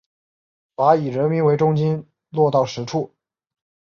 [0.73, 3.13] 把以人民为中心落到实处